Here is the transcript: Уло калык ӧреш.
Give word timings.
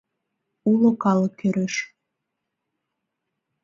Уло 0.71 0.91
калык 1.03 1.35
ӧреш. 1.47 1.75